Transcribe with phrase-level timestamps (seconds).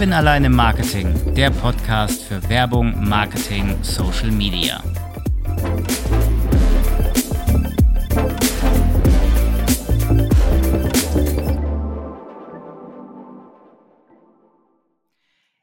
[0.00, 4.82] Kevin allein im Marketing, der Podcast für Werbung, Marketing, Social Media.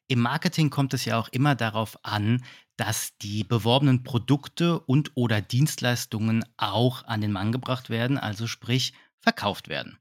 [0.08, 2.44] Im Marketing kommt es ja auch immer darauf an,
[2.76, 8.94] dass die beworbenen Produkte und oder Dienstleistungen auch an den Mann gebracht werden, also sprich
[9.20, 9.98] verkauft werden.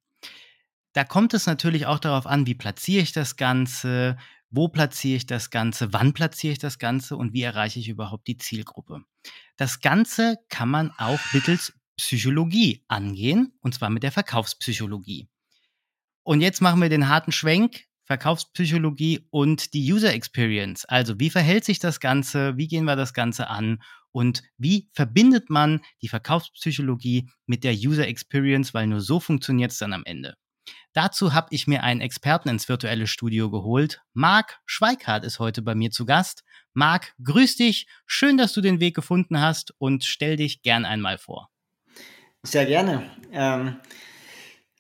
[0.96, 4.16] Da kommt es natürlich auch darauf an, wie platziere ich das Ganze,
[4.48, 8.27] wo platziere ich das Ganze, wann platziere ich das Ganze und wie erreiche ich überhaupt
[8.28, 9.02] die Zielgruppe.
[9.59, 15.28] Das Ganze kann man auch mittels Psychologie angehen, und zwar mit der Verkaufspsychologie.
[16.22, 20.86] Und jetzt machen wir den harten Schwenk Verkaufspsychologie und die User Experience.
[20.86, 25.50] Also wie verhält sich das Ganze, wie gehen wir das Ganze an und wie verbindet
[25.50, 30.39] man die Verkaufspsychologie mit der User Experience, weil nur so funktioniert es dann am Ende.
[30.97, 34.00] Dazu habe ich mir einen Experten ins virtuelle Studio geholt.
[34.14, 36.42] Marc Schweikart ist heute bei mir zu Gast.
[36.72, 37.86] Marc, grüß dich.
[38.06, 41.50] Schön, dass du den Weg gefunden hast und stell dich gern einmal vor.
[42.44, 43.11] Sehr gerne.
[43.30, 43.77] Ähm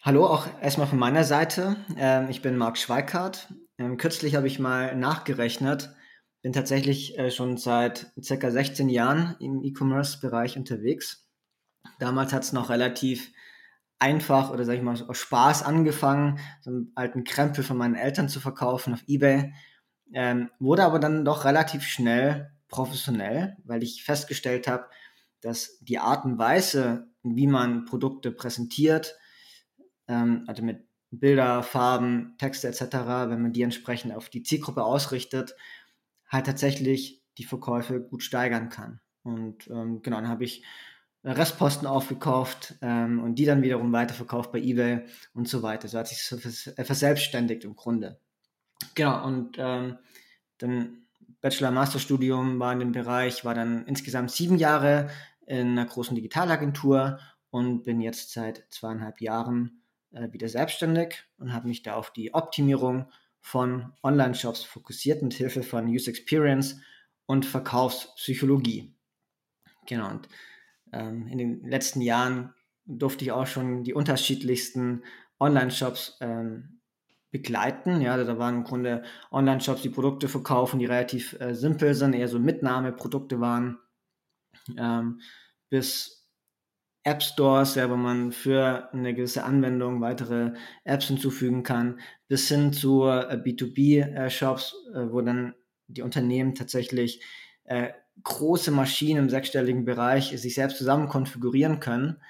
[0.00, 1.76] Hallo, auch erstmal von meiner Seite.
[1.98, 3.52] Ähm, ich bin Marc Schweikart.
[3.76, 5.94] Ähm, kürzlich habe ich mal nachgerechnet,
[6.40, 11.28] bin tatsächlich äh, schon seit circa 16 Jahren im E-Commerce-Bereich unterwegs.
[11.98, 13.32] Damals hat es noch relativ
[13.98, 18.28] einfach oder sage ich mal aus Spaß angefangen, so einen alten Krempel von meinen Eltern
[18.28, 19.54] zu verkaufen auf eBay.
[20.12, 24.88] Ähm, wurde aber dann doch relativ schnell professionell, weil ich festgestellt habe,
[25.40, 29.16] dass die Art und Weise, wie man Produkte präsentiert,
[30.08, 32.80] ähm, also mit Bilder, Farben, Texte etc.,
[33.28, 35.54] wenn man die entsprechend auf die Zielgruppe ausrichtet,
[36.28, 39.00] halt tatsächlich die Verkäufe gut steigern kann.
[39.22, 40.64] Und ähm, genau, dann habe ich
[41.24, 45.88] Restposten aufgekauft ähm, und die dann wiederum weiterverkauft bei eBay und so weiter.
[45.88, 48.20] So hat sich das verselbstständigt im Grunde.
[48.94, 49.98] Genau, und ähm,
[50.58, 51.06] dann
[51.40, 55.10] Bachelor-Master-Studium war in dem Bereich, war dann insgesamt sieben Jahre
[55.46, 57.18] in einer großen Digitalagentur
[57.50, 62.34] und bin jetzt seit zweieinhalb Jahren äh, wieder selbstständig und habe mich da auf die
[62.34, 63.10] Optimierung
[63.40, 66.80] von Online-Shops fokussiert mit Hilfe von User Experience
[67.26, 68.94] und Verkaufspsychologie.
[69.86, 70.28] Genau, und
[70.92, 72.54] ähm, in den letzten Jahren
[72.86, 75.02] durfte ich auch schon die unterschiedlichsten
[75.40, 76.80] Online-Shops ähm,
[77.30, 78.00] begleiten.
[78.00, 82.28] Ja, da waren im Grunde Online-Shops, die Produkte verkaufen, die relativ äh, simpel sind, eher
[82.28, 83.78] so Mitnahmeprodukte waren,
[84.78, 85.20] ähm,
[85.68, 86.16] bis
[87.02, 90.54] App Stores, ja, wo man für eine gewisse Anwendung weitere
[90.84, 95.54] Apps hinzufügen kann, bis hin zu äh, B2B-Shops, äh, wo dann
[95.86, 97.22] die Unternehmen tatsächlich
[97.64, 97.90] äh,
[98.22, 102.20] große Maschinen im sechsstelligen Bereich sich selbst zusammen konfigurieren können.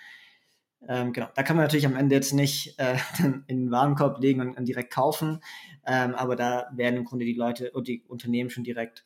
[0.88, 4.40] Ähm, genau, da kann man natürlich am Ende jetzt nicht äh, in den Warenkorb legen
[4.40, 5.40] und, und direkt kaufen,
[5.84, 9.04] ähm, aber da werden im Grunde die Leute und die Unternehmen schon direkt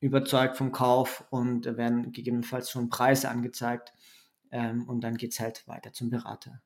[0.00, 3.92] überzeugt vom Kauf und werden gegebenenfalls schon Preise angezeigt
[4.50, 6.62] ähm, und dann geht es halt weiter zum Berater.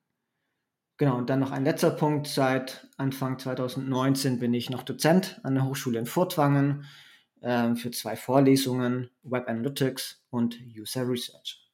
[0.97, 2.27] Genau, und dann noch ein letzter Punkt.
[2.27, 6.85] Seit Anfang 2019 bin ich noch Dozent an der Hochschule in Furtwangen
[7.41, 11.65] ähm, für zwei Vorlesungen, Web Analytics und User Research.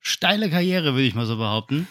[0.00, 1.86] Steile Karriere, würde ich mal so behaupten.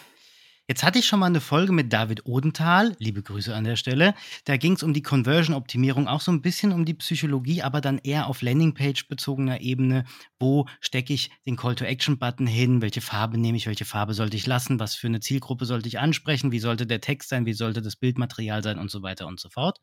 [0.70, 4.14] Jetzt hatte ich schon mal eine Folge mit David Odenthal, liebe Grüße an der Stelle.
[4.44, 7.98] Da ging es um die Conversion-Optimierung, auch so ein bisschen um die Psychologie, aber dann
[7.98, 10.04] eher auf Landingpage-bezogener Ebene.
[10.38, 12.82] Wo stecke ich den Call-to-Action-Button hin?
[12.82, 13.66] Welche Farbe nehme ich?
[13.66, 14.78] Welche Farbe sollte ich lassen?
[14.78, 16.52] Was für eine Zielgruppe sollte ich ansprechen?
[16.52, 17.46] Wie sollte der Text sein?
[17.46, 18.78] Wie sollte das Bildmaterial sein?
[18.78, 19.80] Und so weiter und so fort.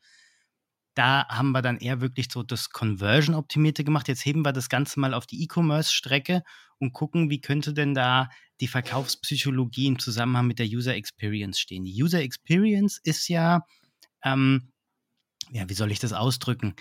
[0.98, 4.08] Da haben wir dann eher wirklich so das Conversion-Optimierte gemacht.
[4.08, 6.42] Jetzt heben wir das Ganze mal auf die E-Commerce-Strecke
[6.78, 8.28] und gucken, wie könnte denn da
[8.60, 11.84] die Verkaufspsychologie im Zusammenhang mit der User Experience stehen.
[11.84, 13.64] Die User Experience ist ja,
[14.24, 14.72] ähm,
[15.52, 16.74] ja, wie soll ich das ausdrücken?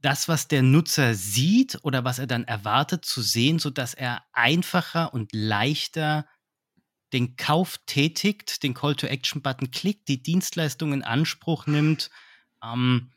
[0.00, 5.12] Das, was der Nutzer sieht oder was er dann erwartet zu sehen, sodass er einfacher
[5.12, 6.26] und leichter
[7.12, 12.08] den Kauf tätigt, den Call-to-Action-Button klickt, die Dienstleistung in Anspruch nimmt,
[12.62, 13.10] ähm,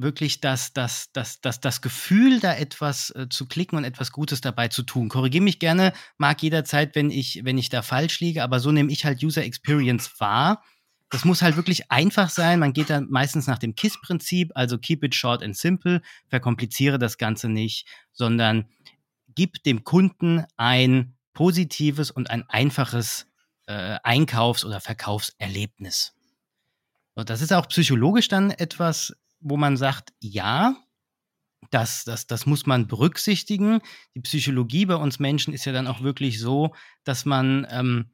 [0.00, 4.40] wirklich das, das, das, das, das Gefühl, da etwas äh, zu klicken und etwas Gutes
[4.40, 5.08] dabei zu tun.
[5.08, 8.90] Korrigiere mich gerne, mag jederzeit, wenn ich, wenn ich da falsch liege, aber so nehme
[8.90, 10.64] ich halt User Experience wahr.
[11.10, 12.60] Das muss halt wirklich einfach sein.
[12.60, 17.18] Man geht dann meistens nach dem KISS-Prinzip, also keep it short and simple, verkompliziere das
[17.18, 18.68] Ganze nicht, sondern
[19.34, 23.26] gib dem Kunden ein positives und ein einfaches
[23.66, 26.14] äh, Einkaufs- oder Verkaufserlebnis.
[27.24, 30.76] Das ist auch psychologisch dann etwas, wo man sagt, ja,
[31.70, 33.80] das, das, das muss man berücksichtigen.
[34.14, 36.74] Die Psychologie bei uns Menschen ist ja dann auch wirklich so,
[37.04, 38.10] dass man ähm,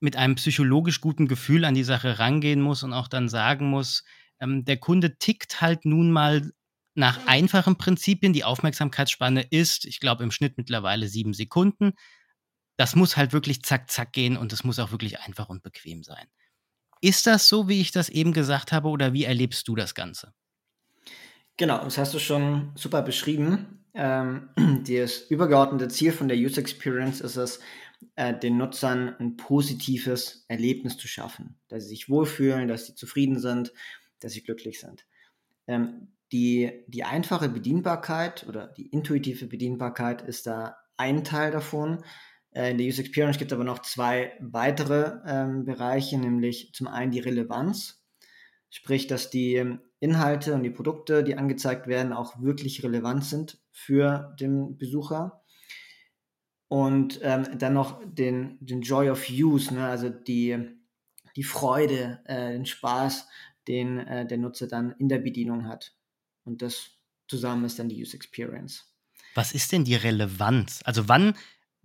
[0.00, 4.04] mit einem psychologisch guten Gefühl an die Sache rangehen muss und auch dann sagen muss,
[4.40, 6.52] ähm, der Kunde tickt halt nun mal
[6.94, 8.32] nach einfachen Prinzipien.
[8.32, 11.92] Die Aufmerksamkeitsspanne ist, ich glaube, im Schnitt mittlerweile sieben Sekunden.
[12.76, 16.02] Das muss halt wirklich zack, zack gehen und es muss auch wirklich einfach und bequem
[16.02, 16.26] sein.
[17.06, 20.34] Ist das so, wie ich das eben gesagt habe, oder wie erlebst du das Ganze?
[21.56, 23.84] Genau, das hast du schon super beschrieben.
[23.94, 24.48] Ähm,
[24.88, 27.60] das übergeordnete Ziel von der User Experience ist es,
[28.16, 33.38] äh, den Nutzern ein positives Erlebnis zu schaffen, dass sie sich wohlfühlen, dass sie zufrieden
[33.38, 33.72] sind,
[34.18, 35.06] dass sie glücklich sind.
[35.68, 42.02] Ähm, die, die einfache Bedienbarkeit oder die intuitive Bedienbarkeit ist da ein Teil davon.
[42.56, 46.88] Äh, in der User Experience gibt es aber noch zwei weitere ähm, Bereiche, nämlich zum
[46.88, 48.02] einen die Relevanz,
[48.70, 54.34] sprich, dass die Inhalte und die Produkte, die angezeigt werden, auch wirklich relevant sind für
[54.40, 55.42] den Besucher.
[56.68, 59.86] Und ähm, dann noch den, den Joy of Use, ne?
[59.86, 60.58] also die,
[61.36, 63.28] die Freude, äh, den Spaß,
[63.68, 65.94] den äh, der Nutzer dann in der Bedienung hat.
[66.44, 66.90] Und das
[67.28, 68.92] zusammen ist dann die User Experience.
[69.34, 70.80] Was ist denn die Relevanz?
[70.84, 71.34] Also wann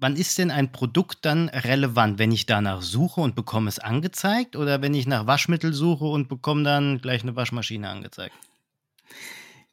[0.02, 2.20] wann ist denn ein Produkt dann relevant?
[2.20, 6.28] Wenn ich danach suche und bekomme es angezeigt oder wenn ich nach Waschmittel suche und
[6.28, 8.36] bekomme dann gleich eine Waschmaschine angezeigt?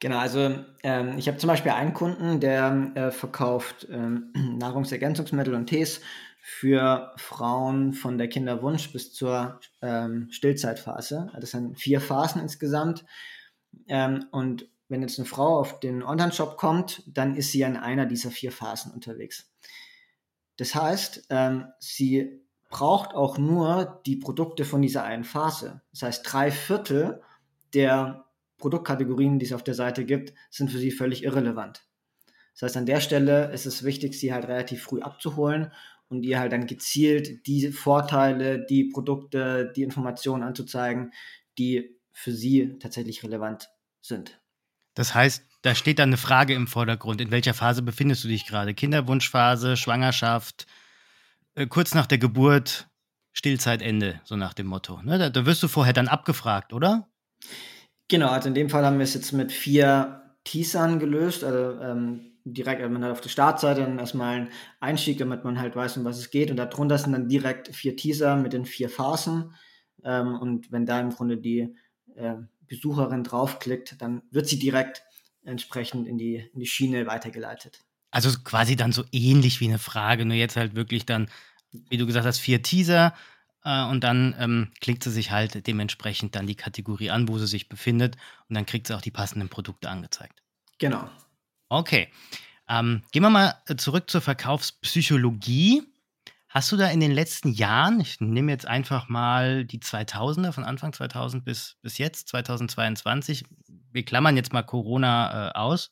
[0.00, 5.66] Genau, also ähm, ich habe zum Beispiel einen Kunden, der äh, verkauft ähm, Nahrungsergänzungsmittel und
[5.66, 6.00] Tees
[6.40, 11.32] für Frauen von der Kinderwunsch bis zur ähm, Stillzeitphase.
[11.40, 13.04] Das sind vier Phasen insgesamt.
[13.88, 18.06] Ähm, und wenn jetzt eine Frau auf den Online-Shop kommt, dann ist sie in einer
[18.06, 19.50] dieser vier Phasen unterwegs.
[20.58, 25.80] Das heißt, ähm, sie braucht auch nur die Produkte von dieser einen Phase.
[25.92, 27.22] Das heißt, drei Viertel
[27.72, 28.26] der
[28.58, 31.84] Produktkategorien, die es auf der Seite gibt, sind für sie völlig irrelevant.
[32.52, 35.72] Das heißt, an der Stelle ist es wichtig, sie halt relativ früh abzuholen
[36.08, 41.12] und ihr halt dann gezielt die Vorteile, die Produkte, die Informationen anzuzeigen,
[41.56, 43.68] die für sie tatsächlich relevant
[44.00, 44.40] sind.
[44.98, 47.20] Das heißt, da steht dann eine Frage im Vordergrund.
[47.20, 48.74] In welcher Phase befindest du dich gerade?
[48.74, 50.66] Kinderwunschphase, Schwangerschaft,
[51.54, 52.88] äh, kurz nach der Geburt,
[53.32, 55.00] Stillzeitende, so nach dem Motto.
[55.02, 55.16] Ne?
[55.16, 57.08] Da, da, wirst du vorher dann abgefragt, oder?
[58.08, 61.44] Genau, also in dem Fall haben wir es jetzt mit vier Teasern gelöst.
[61.44, 64.48] Also ähm, direkt, also man hat auf der Startseite dann erstmal einen
[64.80, 66.50] Einstieg, damit man halt weiß, um was es geht.
[66.50, 69.54] Und darunter sind dann direkt vier Teaser mit den vier Phasen.
[70.02, 71.72] Ähm, und wenn da im Grunde die
[72.16, 72.34] äh,
[72.68, 75.02] Besucherin draufklickt, dann wird sie direkt
[75.44, 77.84] entsprechend in die, in die Schiene weitergeleitet.
[78.10, 81.28] Also quasi dann so ähnlich wie eine Frage, nur jetzt halt wirklich dann,
[81.72, 83.14] wie du gesagt hast, vier Teaser
[83.64, 87.46] äh, und dann ähm, klickt sie sich halt dementsprechend dann die Kategorie an, wo sie
[87.46, 88.16] sich befindet
[88.48, 90.42] und dann kriegt sie auch die passenden Produkte angezeigt.
[90.78, 91.08] Genau.
[91.68, 92.08] Okay.
[92.68, 95.82] Ähm, gehen wir mal zurück zur Verkaufspsychologie.
[96.50, 100.64] Hast du da in den letzten Jahren, ich nehme jetzt einfach mal die 2000er, von
[100.64, 103.44] Anfang 2000 bis, bis jetzt, 2022,
[103.92, 105.90] wir klammern jetzt mal Corona äh, aus,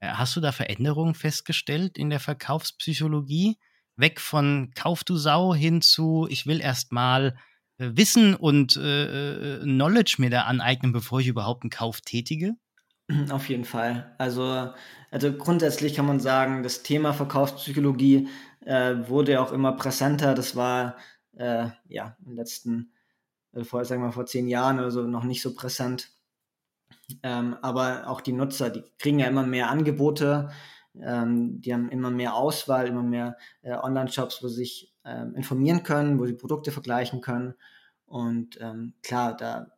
[0.00, 3.58] äh, hast du da Veränderungen festgestellt in der Verkaufspsychologie?
[3.96, 7.38] Weg von Kauf du Sau hin zu, ich will erst mal
[7.78, 12.54] äh, Wissen und äh, äh, Knowledge mir da aneignen, bevor ich überhaupt einen Kauf tätige?
[13.30, 14.14] Auf jeden Fall.
[14.18, 14.72] Also,
[15.10, 18.28] also grundsätzlich kann man sagen, das Thema Verkaufspsychologie
[18.64, 20.34] äh, wurde auch immer präsenter.
[20.34, 20.96] Das war
[21.36, 22.92] äh, ja in den letzten,
[23.52, 26.10] äh, vor, sagen wir vor zehn Jahren oder so noch nicht so präsent.
[27.22, 30.50] Ähm, aber auch die Nutzer, die kriegen ja immer mehr Angebote,
[30.98, 35.82] ähm, die haben immer mehr Auswahl, immer mehr äh, Online-Shops, wo sie sich ähm, informieren
[35.82, 37.54] können, wo sie Produkte vergleichen können.
[38.06, 39.72] Und ähm, klar, da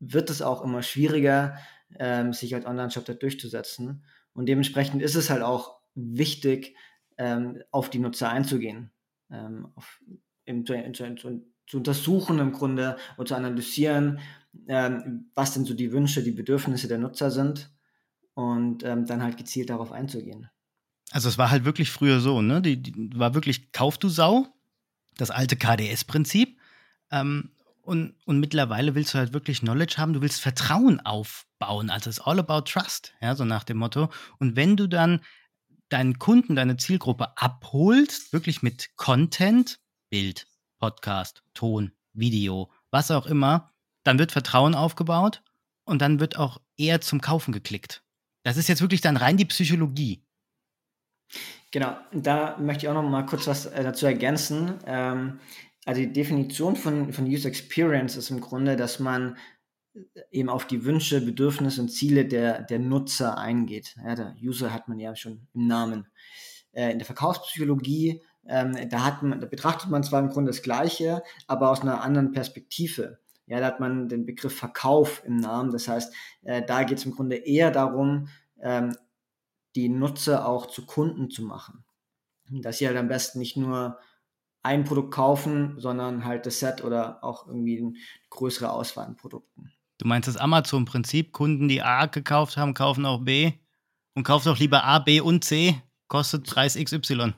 [0.00, 1.56] wird es auch immer schwieriger,
[1.98, 4.04] ähm, sich als Online-Shop da durchzusetzen.
[4.32, 6.74] Und dementsprechend ist es halt auch wichtig,
[7.18, 8.90] ähm, auf die Nutzer einzugehen,
[9.30, 10.00] ähm, auf,
[10.44, 14.20] im, zu, zu, zu, untersuchen im Grunde und zu analysieren,
[14.66, 17.70] ähm, was denn so die Wünsche, die Bedürfnisse der Nutzer sind
[18.34, 20.48] und ähm, dann halt gezielt darauf einzugehen.
[21.10, 22.62] Also es war halt wirklich früher so, ne?
[22.62, 24.46] Die, die war wirklich Kauf du Sau,
[25.16, 26.58] das alte KDS-Prinzip.
[27.10, 27.50] Ähm,
[27.82, 31.90] und, und mittlerweile willst du halt wirklich Knowledge haben, du willst Vertrauen aufbauen.
[31.90, 34.08] Also es ist all about trust, ja, so nach dem Motto.
[34.38, 35.20] Und wenn du dann
[35.88, 39.78] deinen Kunden, deine Zielgruppe abholst, wirklich mit Content,
[40.10, 40.46] Bild,
[40.78, 43.72] Podcast, Ton, Video, was auch immer,
[44.04, 45.42] dann wird Vertrauen aufgebaut
[45.84, 48.02] und dann wird auch eher zum Kaufen geklickt.
[48.44, 50.24] Das ist jetzt wirklich dann rein die Psychologie.
[51.70, 54.78] Genau, da möchte ich auch noch mal kurz was äh, dazu ergänzen.
[54.86, 55.40] Ähm,
[55.84, 59.36] also die Definition von, von User Experience ist im Grunde, dass man
[60.30, 63.96] eben auf die Wünsche, Bedürfnisse und Ziele der, der Nutzer eingeht.
[64.02, 66.06] Ja, der User hat man ja schon im Namen.
[66.72, 70.62] Äh, in der Verkaufspsychologie ähm, da, hat man, da betrachtet man zwar im Grunde das
[70.62, 73.18] Gleiche, aber aus einer anderen Perspektive.
[73.46, 75.72] Ja, da hat man den Begriff Verkauf im Namen.
[75.72, 76.12] Das heißt,
[76.42, 78.28] äh, da geht es im Grunde eher darum,
[78.60, 78.96] ähm,
[79.74, 81.84] die Nutzer auch zu Kunden zu machen.
[82.50, 83.98] Dass sie halt am besten nicht nur
[84.62, 87.92] ein Produkt kaufen, sondern halt das Set oder auch irgendwie eine
[88.30, 89.72] größere Auswahl an Produkten.
[89.98, 93.52] Du meinst das Amazon-Prinzip, Kunden, die A gekauft haben, kaufen auch B
[94.14, 97.34] und kaufen auch lieber A, B und C, kostet Preis XY.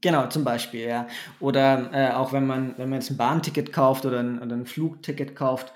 [0.00, 1.06] Genau, zum Beispiel, ja.
[1.40, 4.66] Oder äh, auch wenn man, wenn man jetzt ein Bahnticket kauft oder ein, oder ein
[4.66, 5.72] Flugticket kauft,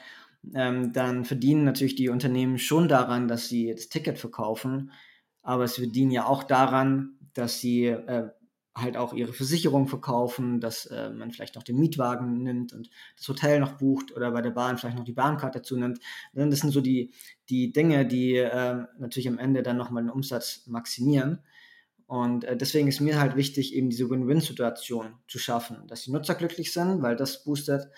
[0.54, 4.92] ähm, dann verdienen natürlich die Unternehmen schon daran, dass sie das Ticket verkaufen,
[5.42, 8.30] aber sie verdienen ja auch daran, dass sie äh,
[8.76, 13.26] halt auch ihre Versicherung verkaufen, dass äh, man vielleicht noch den Mietwagen nimmt und das
[13.26, 15.98] Hotel noch bucht oder bei der Bahn vielleicht noch die Bahnkarte dazu nimmt.
[16.34, 17.12] Das sind so die,
[17.48, 21.40] die Dinge, die äh, natürlich am Ende dann nochmal den Umsatz maximieren.
[22.06, 26.34] Und äh, deswegen ist mir halt wichtig, eben diese Win-Win-Situation zu schaffen, dass die Nutzer
[26.34, 27.88] glücklich sind, weil das boostet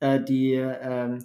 [0.00, 1.18] äh, die, äh,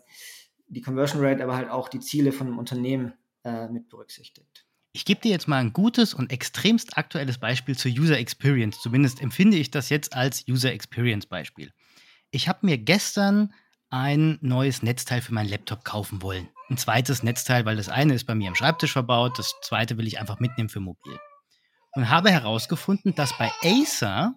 [0.68, 3.14] die Conversion Rate, aber halt auch die Ziele von einem Unternehmen
[3.44, 4.66] äh, mit berücksichtigt.
[4.94, 8.80] Ich gebe dir jetzt mal ein gutes und extremst aktuelles Beispiel zur User Experience.
[8.82, 11.72] Zumindest empfinde ich das jetzt als User Experience Beispiel.
[12.30, 13.54] Ich habe mir gestern
[13.90, 16.50] ein neues Netzteil für meinen Laptop kaufen wollen.
[16.70, 20.08] Ein zweites Netzteil, weil das eine ist bei mir am Schreibtisch verbaut, das zweite will
[20.08, 21.18] ich einfach mitnehmen für mobil
[21.94, 24.34] und habe herausgefunden, dass bei Acer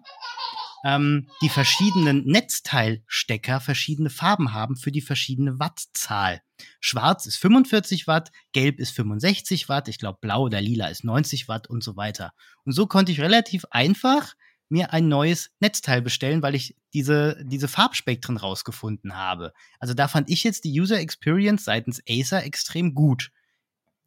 [0.85, 6.41] ähm, die verschiedenen Netzteilstecker verschiedene Farben haben für die verschiedene Wattzahl.
[6.79, 11.47] Schwarz ist 45 Watt, gelb ist 65 Watt, ich glaube blau oder lila ist 90
[11.47, 12.33] Watt und so weiter.
[12.63, 14.35] Und so konnte ich relativ einfach
[14.69, 19.53] mir ein neues Netzteil bestellen, weil ich diese, diese Farbspektren rausgefunden habe.
[19.79, 23.31] Also da fand ich jetzt die User Experience seitens Acer extrem gut.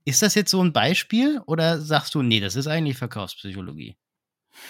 [0.05, 3.97] Ist das jetzt so ein Beispiel oder sagst du, nee, das ist eigentlich Verkaufspsychologie?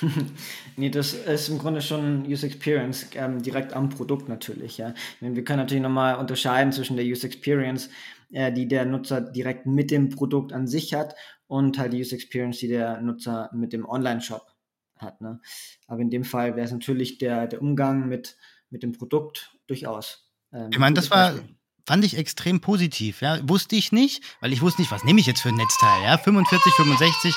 [0.77, 4.79] nee, das ist im Grunde schon User Experience, ähm, direkt am Produkt natürlich.
[4.79, 4.95] Ja.
[5.21, 7.91] Wir können natürlich nochmal unterscheiden zwischen der User Experience,
[8.31, 11.15] äh, die der Nutzer direkt mit dem Produkt an sich hat
[11.47, 14.47] und halt die User Experience, die der Nutzer mit dem Online-Shop
[14.97, 15.21] hat.
[15.21, 15.41] Ne?
[15.87, 18.37] Aber in dem Fall wäre es natürlich der, der Umgang mit,
[18.71, 20.31] mit dem Produkt durchaus.
[20.53, 21.35] Ähm, ich meine, das war,
[21.87, 23.23] fand ich extrem positiv.
[23.23, 23.41] Ja.
[23.49, 26.03] Wusste ich nicht, weil ich wusste nicht, was nehme ich jetzt für ein Netzteil.
[26.03, 26.19] Ja.
[26.19, 27.35] 45, 65.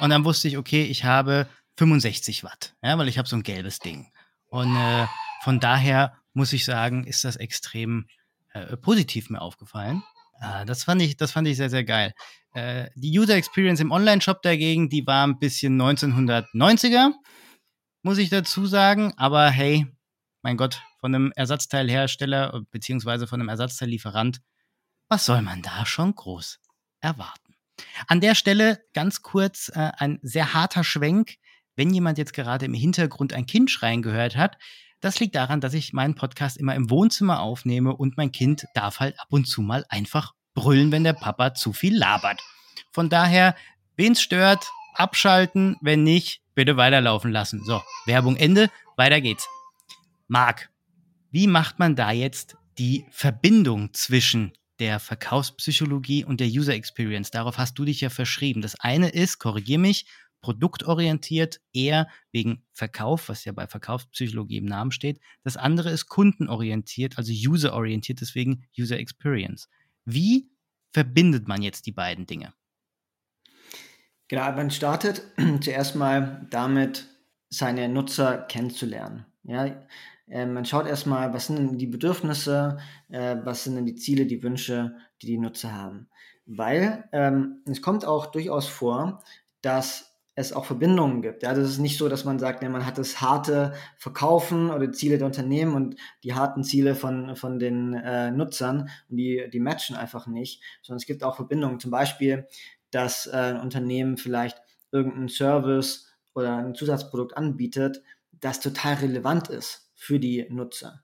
[0.00, 3.42] Und dann wusste ich, okay, ich habe 65 Watt, ja, weil ich habe so ein
[3.42, 4.10] gelbes Ding.
[4.48, 5.06] Und äh,
[5.42, 8.06] von daher muss ich sagen, ist das extrem
[8.52, 10.02] äh, positiv mir aufgefallen.
[10.40, 12.14] Äh, das, fand ich, das fand ich sehr, sehr geil.
[12.54, 17.12] Äh, die User Experience im Online-Shop dagegen, die war ein bisschen 1990er,
[18.02, 19.12] muss ich dazu sagen.
[19.16, 19.86] Aber hey,
[20.42, 24.40] mein Gott, von einem Ersatzteilhersteller äh, beziehungsweise von einem Ersatzteillieferant,
[25.08, 26.58] was soll man da schon groß
[27.00, 27.54] erwarten?
[28.08, 31.36] An der Stelle ganz kurz äh, ein sehr harter Schwenk.
[31.76, 34.58] Wenn jemand jetzt gerade im Hintergrund ein Kind schreien gehört hat,
[35.00, 38.98] das liegt daran, dass ich meinen Podcast immer im Wohnzimmer aufnehme und mein Kind darf
[38.98, 42.42] halt ab und zu mal einfach brüllen, wenn der Papa zu viel labert.
[42.92, 43.54] Von daher,
[43.96, 47.62] wen's stört, abschalten, wenn nicht, bitte weiterlaufen lassen.
[47.64, 49.46] So, Werbung Ende, weiter geht's.
[50.28, 50.70] Marc,
[51.30, 57.30] wie macht man da jetzt die Verbindung zwischen der Verkaufspsychologie und der User Experience?
[57.30, 58.62] Darauf hast du dich ja verschrieben.
[58.62, 60.06] Das eine ist, korrigier mich,
[60.46, 65.18] produktorientiert, eher wegen Verkauf, was ja bei Verkaufspsychologie im Namen steht.
[65.42, 69.68] Das andere ist kundenorientiert, also userorientiert, deswegen User Experience.
[70.04, 70.48] Wie
[70.92, 72.52] verbindet man jetzt die beiden Dinge?
[74.28, 75.22] Genau, man startet
[75.60, 77.06] zuerst mal damit,
[77.48, 79.26] seine Nutzer kennenzulernen.
[79.42, 79.66] Ja,
[80.28, 84.26] äh, man schaut erstmal, was sind denn die Bedürfnisse, äh, was sind denn die Ziele,
[84.26, 86.08] die Wünsche, die die Nutzer haben.
[86.44, 89.22] Weil ähm, es kommt auch durchaus vor,
[89.62, 91.42] dass es auch Verbindungen gibt.
[91.42, 94.92] Ja, das ist nicht so, dass man sagt, ja, man hat das harte Verkaufen oder
[94.92, 99.60] Ziele der Unternehmen und die harten Ziele von, von den äh, Nutzern und die, die
[99.60, 101.80] matchen einfach nicht, sondern es gibt auch Verbindungen.
[101.80, 102.46] Zum Beispiel,
[102.90, 104.58] dass äh, ein Unternehmen vielleicht
[104.92, 108.02] irgendeinen Service oder ein Zusatzprodukt anbietet,
[108.32, 111.02] das total relevant ist für die Nutzer.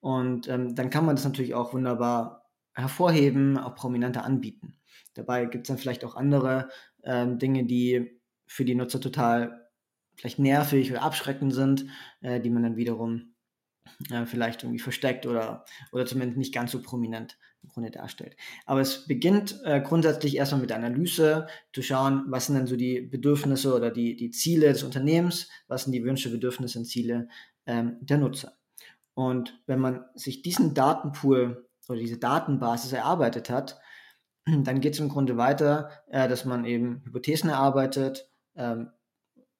[0.00, 4.76] Und ähm, dann kann man das natürlich auch wunderbar hervorheben, auch prominenter anbieten.
[5.14, 6.68] Dabei gibt es dann vielleicht auch andere
[7.02, 8.15] ähm, Dinge, die
[8.46, 9.68] für die Nutzer total
[10.16, 11.86] vielleicht nervig oder abschreckend sind,
[12.20, 13.34] äh, die man dann wiederum
[14.10, 18.36] äh, vielleicht irgendwie versteckt oder, oder zumindest nicht ganz so prominent im Grunde darstellt.
[18.64, 22.76] Aber es beginnt äh, grundsätzlich erstmal mit der Analyse, zu schauen, was sind denn so
[22.76, 27.28] die Bedürfnisse oder die, die Ziele des Unternehmens, was sind die Wünsche, Bedürfnisse und Ziele
[27.66, 28.56] ähm, der Nutzer.
[29.14, 33.80] Und wenn man sich diesen Datenpool oder diese Datenbasis erarbeitet hat,
[34.44, 38.90] dann geht es im Grunde weiter, äh, dass man eben Hypothesen erarbeitet, ähm,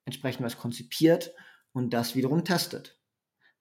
[0.05, 1.33] entsprechend was konzipiert
[1.73, 2.99] und das wiederum testet.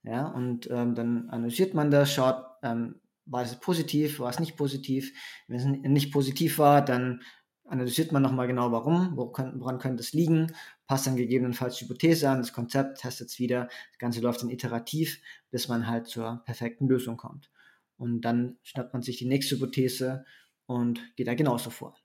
[0.03, 4.55] Ja, und ähm, dann analysiert man das, schaut, ähm, war es positiv, war es nicht
[4.55, 5.11] positiv.
[5.47, 7.23] Wenn es nicht positiv war, dann
[7.67, 10.53] analysiert man nochmal genau, warum, woran könnte es liegen,
[10.87, 14.51] passt dann gegebenenfalls die Hypothese an, das Konzept testet es wieder, das Ganze läuft dann
[14.51, 17.49] iterativ, bis man halt zur perfekten Lösung kommt.
[17.97, 20.25] Und dann schnappt man sich die nächste Hypothese
[20.67, 21.97] und geht da genauso vor.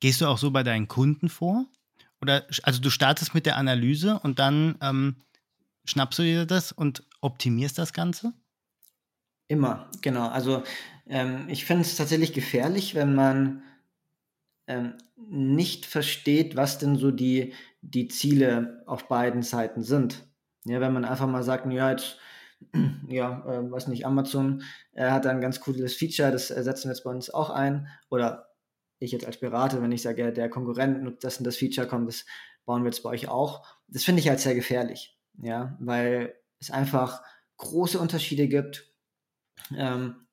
[0.00, 1.66] Gehst du auch so bei deinen Kunden vor?
[2.20, 5.16] Oder also du startest mit der Analyse und dann ähm,
[5.84, 8.32] schnappst du dir das und optimierst das Ganze?
[9.48, 10.28] Immer, genau.
[10.28, 10.62] Also
[11.06, 13.62] ähm, ich finde es tatsächlich gefährlich, wenn man
[14.66, 20.26] ähm, nicht versteht, was denn so die, die Ziele auf beiden Seiten sind.
[20.64, 22.18] Ja, wenn man einfach mal sagt, ja, jetzt,
[23.08, 27.04] ja, äh, weiß nicht, Amazon äh, hat ein ganz cooles Feature, das setzen wir jetzt
[27.04, 27.88] bei uns auch ein.
[28.10, 28.47] Oder
[28.98, 32.08] ich jetzt als Berater, wenn ich sage, der Konkurrent nutzt das und das Feature, kommt,
[32.08, 32.24] das
[32.64, 33.66] bauen wir jetzt bei euch auch.
[33.86, 35.16] Das finde ich halt sehr gefährlich.
[35.40, 37.22] Ja, weil es einfach
[37.58, 38.92] große Unterschiede gibt.
[39.76, 40.26] Ähm,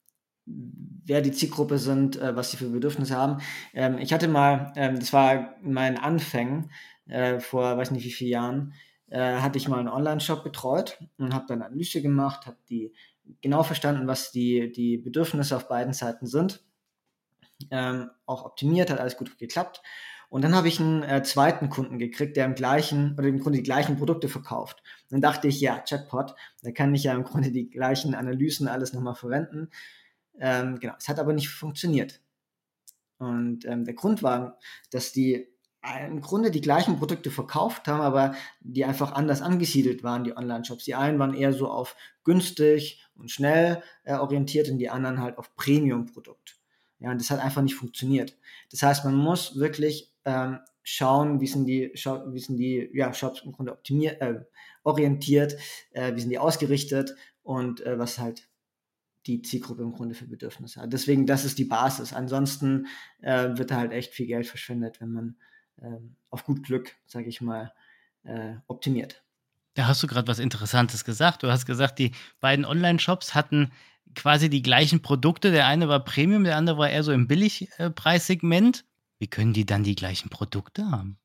[0.45, 3.41] wer die Zielgruppe sind, äh, was sie für Bedürfnisse haben.
[3.73, 6.71] Ähm, ich hatte mal, ähm, das war in meinen Anfängen
[7.07, 8.73] äh, vor, weiß nicht wie vielen Jahren,
[9.09, 12.93] äh, hatte ich mal einen Online-Shop betreut und habe dann Analyse gemacht, habe die
[13.41, 16.63] genau verstanden, was die, die Bedürfnisse auf beiden Seiten sind.
[17.71, 19.81] Ähm, auch optimiert, hat alles gut geklappt.
[20.29, 23.59] Und dann habe ich einen äh, zweiten Kunden gekriegt, der im gleichen oder im Grunde
[23.59, 24.83] die gleichen Produkte verkauft.
[25.09, 28.93] dann dachte ich, ja, Chatbot, da kann ich ja im Grunde die gleichen Analysen alles
[28.93, 29.69] nochmal verwenden.
[30.39, 32.21] Ähm, genau, es hat aber nicht funktioniert.
[33.17, 34.59] Und ähm, der Grund war,
[34.91, 35.47] dass die
[36.07, 40.85] im Grunde die gleichen Produkte verkauft haben, aber die einfach anders angesiedelt waren, die Online-Shops.
[40.85, 45.37] Die einen waren eher so auf günstig und schnell äh, orientiert und die anderen halt
[45.37, 46.54] auf Premium-Produkt.
[46.99, 48.37] Ja, und das hat einfach nicht funktioniert.
[48.71, 53.41] Das heißt, man muss wirklich ähm, schauen, wie sind die, wie sind die ja, Shops
[53.43, 54.39] im Grunde optimiert, äh,
[54.83, 55.57] orientiert,
[55.91, 58.47] äh, wie sind die ausgerichtet und äh, was halt
[59.25, 60.93] die Zielgruppe im Grunde für Bedürfnisse hat.
[60.93, 62.13] Deswegen, das ist die Basis.
[62.13, 62.87] Ansonsten
[63.21, 65.35] äh, wird da halt echt viel Geld verschwendet, wenn man
[65.81, 65.97] äh,
[66.29, 67.73] auf gut Glück, sage ich mal,
[68.23, 69.23] äh, optimiert.
[69.73, 71.43] Da hast du gerade was Interessantes gesagt.
[71.43, 73.71] Du hast gesagt, die beiden Online-Shops hatten
[74.15, 75.51] quasi die gleichen Produkte.
[75.51, 78.85] Der eine war Premium, der andere war eher so im Billigpreissegment.
[79.19, 81.17] Wie können die dann die gleichen Produkte haben?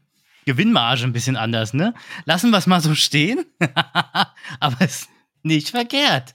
[0.46, 1.94] Gewinnmarge ein bisschen anders, ne?
[2.24, 3.44] Lassen wir es mal so stehen.
[4.60, 5.08] Aber es ist
[5.42, 6.34] nicht verkehrt.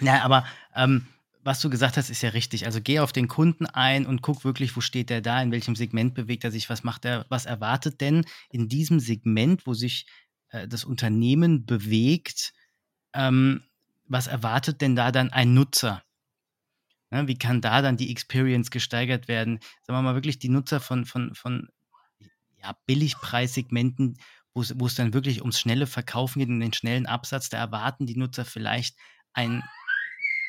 [0.00, 1.06] Ja, aber ähm,
[1.42, 2.66] was du gesagt hast, ist ja richtig.
[2.66, 5.76] Also geh auf den Kunden ein und guck wirklich, wo steht der da, in welchem
[5.76, 10.06] Segment bewegt er sich, was macht er, was erwartet denn in diesem Segment, wo sich
[10.50, 12.52] äh, das Unternehmen bewegt,
[13.14, 13.62] ähm,
[14.08, 16.02] was erwartet denn da dann ein Nutzer?
[17.10, 19.60] Ne, wie kann da dann die Experience gesteigert werden?
[19.82, 21.68] Sagen wir mal wirklich die Nutzer von, von, von
[22.62, 24.18] ja, Billigpreissegmenten,
[24.54, 28.16] wo es dann wirklich ums schnelle Verkaufen geht und den schnellen Absatz, da erwarten die
[28.16, 28.96] Nutzer vielleicht
[29.32, 29.62] ein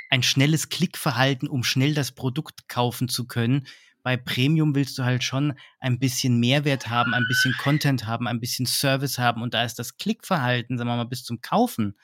[0.10, 3.68] ein schnelles Klickverhalten, um schnell das Produkt kaufen zu können.
[4.04, 8.40] Bei Premium willst du halt schon ein bisschen Mehrwert haben, ein bisschen Content haben, ein
[8.40, 11.98] bisschen Service haben und da ist das Klickverhalten, sagen wir mal, bis zum Kaufen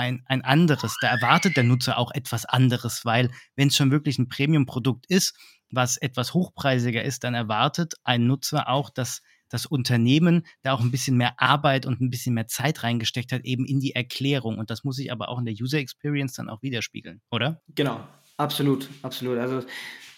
[0.00, 0.96] ein, ein anderes.
[1.02, 5.36] Da erwartet der Nutzer auch etwas anderes, weil wenn es schon wirklich ein Premium-Produkt ist,
[5.70, 10.90] was etwas hochpreisiger ist, dann erwartet ein Nutzer auch, dass das Unternehmen da auch ein
[10.90, 14.58] bisschen mehr Arbeit und ein bisschen mehr Zeit reingesteckt hat, eben in die Erklärung.
[14.58, 17.60] Und das muss sich aber auch in der User Experience dann auch widerspiegeln, oder?
[17.74, 18.00] Genau,
[18.36, 19.38] absolut, absolut.
[19.38, 19.66] Also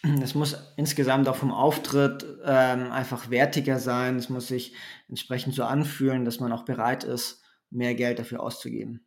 [0.22, 4.16] es muss insgesamt auch vom Auftritt ähm, einfach wertiger sein.
[4.16, 4.74] Es muss sich
[5.08, 9.06] entsprechend so anfühlen, dass man auch bereit ist, mehr Geld dafür auszugeben.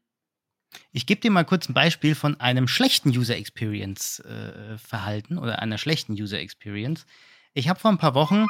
[0.92, 5.60] Ich gebe dir mal kurz ein Beispiel von einem schlechten User Experience äh, Verhalten oder
[5.60, 7.06] einer schlechten User Experience.
[7.54, 8.48] Ich habe vor ein paar Wochen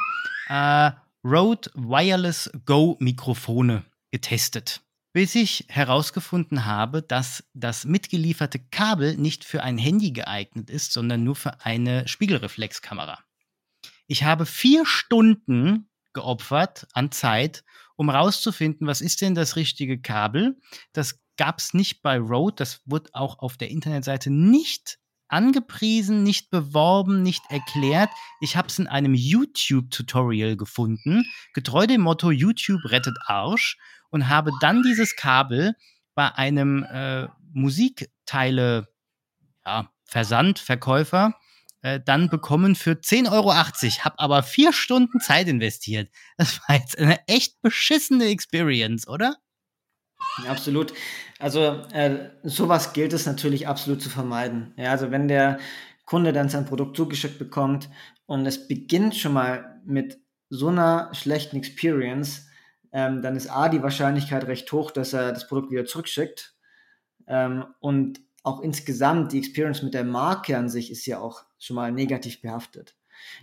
[0.48, 0.90] äh,
[1.24, 4.80] Rode Wireless Go Mikrofone getestet,
[5.12, 11.24] bis ich herausgefunden habe, dass das mitgelieferte Kabel nicht für ein Handy geeignet ist, sondern
[11.24, 13.18] nur für eine Spiegelreflexkamera.
[14.06, 17.64] Ich habe vier Stunden geopfert an Zeit,
[17.96, 20.58] um herauszufinden, was ist denn das richtige Kabel.
[20.92, 26.50] Das gab es nicht bei Rode, das wurde auch auf der Internetseite nicht angepriesen, nicht
[26.50, 28.10] beworben, nicht erklärt.
[28.40, 33.76] Ich habe es in einem YouTube-Tutorial gefunden, getreu dem Motto YouTube rettet Arsch
[34.10, 35.74] und habe dann dieses Kabel
[36.14, 38.88] bei einem äh, Musikteile
[39.64, 41.34] ja, Versand, Verkäufer
[41.82, 43.54] äh, dann bekommen für 10,80 Euro.
[43.54, 46.10] Habe aber vier Stunden Zeit investiert.
[46.36, 49.36] Das war jetzt eine echt beschissene Experience, oder?
[50.48, 50.92] Absolut.
[51.38, 54.72] Also äh, sowas gilt es natürlich absolut zu vermeiden.
[54.76, 55.58] Ja, also wenn der
[56.04, 57.90] Kunde dann sein Produkt zugeschickt bekommt
[58.26, 62.48] und es beginnt schon mal mit so einer schlechten Experience,
[62.92, 66.54] ähm, dann ist A, die Wahrscheinlichkeit recht hoch, dass er das Produkt wieder zurückschickt.
[67.26, 71.74] Ähm, und auch insgesamt die Experience mit der Marke an sich ist ja auch schon
[71.76, 72.96] mal negativ behaftet.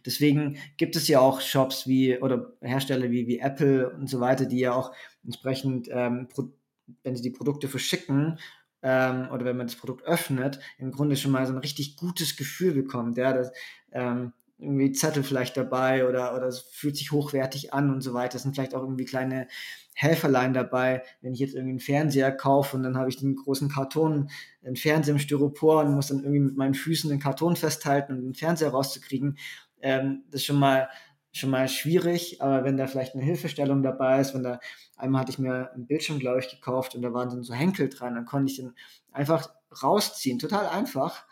[0.06, 4.46] Deswegen gibt es ja auch Shops wie oder Hersteller wie, wie Apple und so weiter,
[4.46, 4.94] die ja auch
[5.26, 6.30] entsprechend, ähm,
[7.04, 8.40] wenn sie die Produkte verschicken
[8.82, 12.36] ähm, oder wenn man das Produkt öffnet, im Grunde schon mal so ein richtig gutes
[12.36, 13.18] Gefühl bekommt.
[13.18, 13.52] Ja, das,
[13.92, 18.38] ähm, irgendwie Zettel vielleicht dabei oder, oder es fühlt sich hochwertig an und so weiter.
[18.38, 19.48] Es sind vielleicht auch irgendwie kleine
[19.96, 23.70] Helferlein dabei, wenn ich jetzt irgendwie einen Fernseher kaufe und dann habe ich den großen
[23.70, 24.30] Karton,
[24.64, 28.22] einen Fernseher im Styropor und muss dann irgendwie mit meinen Füßen den Karton festhalten, um
[28.22, 29.38] den Fernseher rauszukriegen.
[29.82, 30.90] Ähm, das ist schon mal,
[31.34, 34.60] schon mal schwierig, aber wenn da vielleicht eine Hilfestellung dabei ist, wenn da,
[34.96, 37.90] einmal hatte ich mir einen Bildschirm, glaube ich, gekauft und da waren dann so Henkel
[37.90, 38.74] dran, dann konnte ich den
[39.12, 39.50] einfach
[39.82, 41.26] rausziehen, total einfach.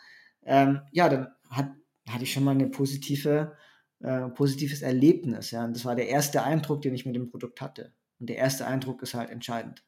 [0.44, 1.70] Ähm, ja, dann hat,
[2.08, 3.56] hatte ich schon mal eine positive,
[4.00, 5.52] äh, positives Erlebnis.
[5.52, 7.94] Ja, und das war der erste Eindruck, den ich mit dem Produkt hatte.
[8.18, 9.84] Und der erste Eindruck ist halt entscheidend.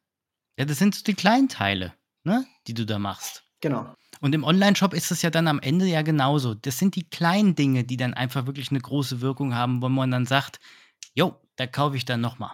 [0.56, 3.43] Ja, das sind so die kleinen Teile, ne, die du da machst.
[3.64, 3.94] Genau.
[4.20, 6.52] Und im Online-Shop ist es ja dann am Ende ja genauso.
[6.52, 10.10] Das sind die kleinen Dinge, die dann einfach wirklich eine große Wirkung haben, wo man
[10.10, 10.60] dann sagt,
[11.14, 12.52] jo, da kaufe ich dann nochmal.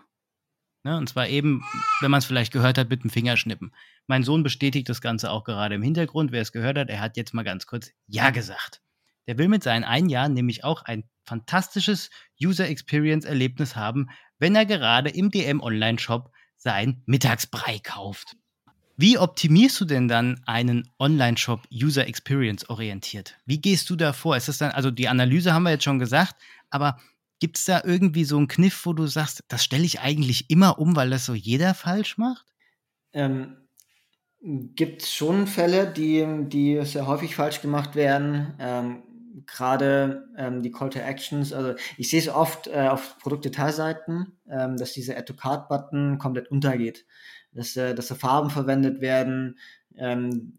[0.85, 0.97] Ne?
[0.97, 1.65] Und zwar eben,
[2.01, 3.75] wenn man es vielleicht gehört hat, mit dem Fingerschnippen.
[4.07, 6.31] Mein Sohn bestätigt das Ganze auch gerade im Hintergrund.
[6.31, 8.81] Wer es gehört hat, er hat jetzt mal ganz kurz Ja gesagt.
[9.27, 14.55] Der will mit seinen ein Jahren nämlich auch ein fantastisches User Experience Erlebnis haben, wenn
[14.55, 18.37] er gerade im DM Online Shop sein Mittagsbrei kauft.
[19.03, 23.39] Wie optimierst du denn dann einen Online-Shop User Experience orientiert?
[23.47, 24.37] Wie gehst du da vor?
[24.37, 26.37] Ist das dann, also die Analyse haben wir jetzt schon gesagt,
[26.69, 26.99] aber
[27.39, 30.79] gibt es da irgendwie so einen Kniff, wo du sagst, das stelle ich eigentlich immer
[30.79, 32.45] um, weil das so jeder falsch macht?
[33.15, 33.57] Ähm,
[34.43, 38.53] gibt es schon Fälle, die, die sehr häufig falsch gemacht werden.
[38.59, 39.03] Ähm,
[39.47, 44.77] Gerade ähm, die Call to Actions, also ich sehe es oft äh, auf Produktdetailseiten, ähm,
[44.77, 47.07] dass dieser Add to Card Button komplett untergeht
[47.53, 49.59] dass, äh, dass da Farben verwendet werden,
[49.97, 50.57] ähm,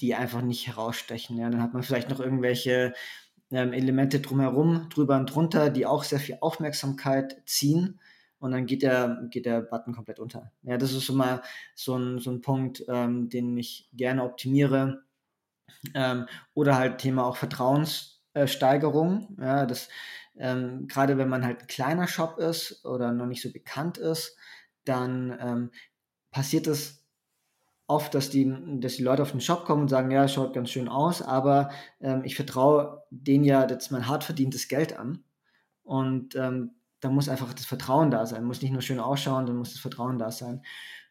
[0.00, 1.38] die einfach nicht herausstechen.
[1.38, 1.50] Ja.
[1.50, 2.94] Dann hat man vielleicht noch irgendwelche
[3.50, 8.00] ähm, Elemente drumherum, drüber und drunter, die auch sehr viel Aufmerksamkeit ziehen.
[8.38, 10.50] Und dann geht der, geht der Button komplett unter.
[10.62, 11.42] Ja, das ist mal
[11.74, 15.02] so ein, so ein Punkt, ähm, den ich gerne optimiere.
[15.94, 19.36] Ähm, oder halt Thema auch Vertrauenssteigerung.
[19.38, 19.88] ja, das,
[20.36, 24.36] ähm, gerade wenn man halt ein kleiner Shop ist oder noch nicht so bekannt ist,
[24.84, 25.70] dann ähm,
[26.30, 27.04] passiert es
[27.86, 30.70] oft, dass die, dass die Leute auf den Shop kommen und sagen, ja, schaut ganz
[30.70, 35.24] schön aus, aber ähm, ich vertraue denen ja jetzt mein hart verdientes Geld an.
[35.82, 38.44] Und ähm, da muss einfach das Vertrauen da sein.
[38.44, 40.62] Muss nicht nur schön ausschauen, dann muss das Vertrauen da sein.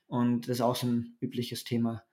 [0.07, 2.03] Und das ist auch so ein übliches Thema,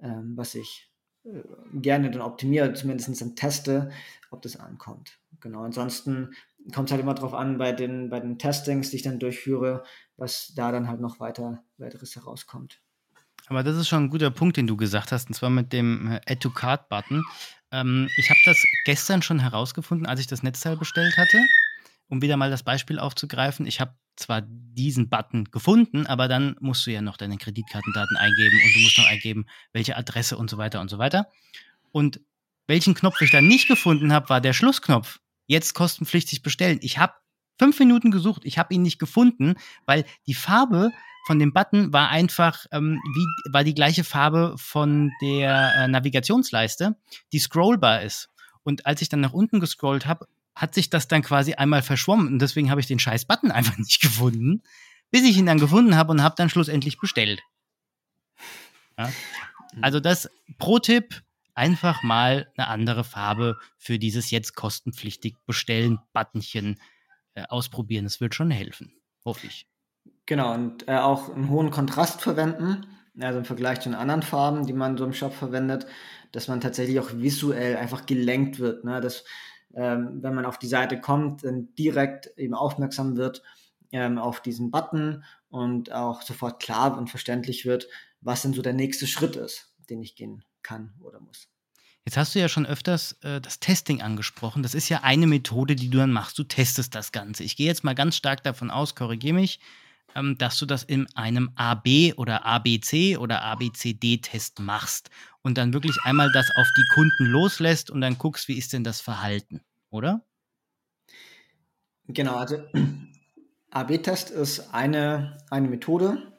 [0.00, 0.90] ähm, was ich
[1.24, 1.42] äh,
[1.74, 3.90] gerne dann optimiere, zumindest dann teste,
[4.30, 5.18] ob das ankommt.
[5.40, 5.62] Genau.
[5.62, 6.30] Ansonsten
[6.72, 9.84] kommt halt immer darauf an, bei den, bei den Testings, die ich dann durchführe,
[10.16, 12.80] was da dann halt noch weiter, weiteres herauskommt.
[13.46, 16.12] Aber das ist schon ein guter Punkt, den du gesagt hast, und zwar mit dem
[16.12, 17.24] äh, Add to Card Button.
[17.70, 21.38] Ähm, ich habe das gestern schon herausgefunden, als ich das Netzteil bestellt hatte,
[22.08, 23.66] um wieder mal das Beispiel aufzugreifen.
[23.66, 28.58] Ich habe zwar diesen Button gefunden, aber dann musst du ja noch deine Kreditkartendaten eingeben
[28.64, 31.28] und du musst noch eingeben, welche Adresse und so weiter und so weiter.
[31.92, 32.20] Und
[32.66, 35.20] welchen Knopf ich dann nicht gefunden habe, war der Schlussknopf.
[35.48, 36.78] Jetzt kostenpflichtig bestellen.
[36.82, 37.14] Ich habe
[37.58, 39.56] fünf Minuten gesucht, ich habe ihn nicht gefunden,
[39.86, 40.92] weil die Farbe
[41.26, 46.96] von dem Button war einfach ähm, wie war die gleiche Farbe von der äh, Navigationsleiste,
[47.32, 48.28] die scrollbar ist.
[48.62, 52.28] Und als ich dann nach unten gescrollt habe, hat sich das dann quasi einmal verschwommen
[52.28, 54.62] und deswegen habe ich den scheiß Button einfach nicht gefunden,
[55.10, 57.42] bis ich ihn dann gefunden habe und habe dann schlussendlich bestellt.
[58.98, 59.10] Ja?
[59.80, 61.22] Also das Pro-Tipp,
[61.58, 66.80] einfach mal eine andere Farbe für dieses jetzt kostenpflichtig bestellen Buttonchen
[67.34, 68.06] äh, ausprobieren.
[68.06, 68.92] Es wird schon helfen,
[69.24, 69.66] hoffe ich.
[70.24, 72.86] Genau, und äh, auch einen hohen Kontrast verwenden,
[73.18, 75.86] also im Vergleich zu den anderen Farben, die man so im Shop verwendet,
[76.30, 78.84] dass man tatsächlich auch visuell einfach gelenkt wird.
[78.84, 79.00] Ne?
[79.00, 79.24] Dass,
[79.74, 83.42] ähm, wenn man auf die Seite kommt, dann direkt eben aufmerksam wird
[83.90, 87.88] ähm, auf diesen Button und auch sofort klar und verständlich wird,
[88.20, 91.48] was denn so der nächste Schritt ist, den ich gehen kann oder muss.
[92.04, 94.62] Jetzt hast du ja schon öfters äh, das Testing angesprochen.
[94.62, 96.38] Das ist ja eine Methode, die du dann machst.
[96.38, 97.42] Du testest das Ganze.
[97.42, 99.60] Ich gehe jetzt mal ganz stark davon aus, korrigiere mich,
[100.14, 105.10] ähm, dass du das in einem AB oder ABC oder ABCD-Test machst
[105.42, 108.84] und dann wirklich einmal das auf die Kunden loslässt und dann guckst, wie ist denn
[108.84, 110.22] das Verhalten, oder?
[112.06, 112.62] Genau, also
[113.70, 116.38] AB-Test ist eine, eine Methode,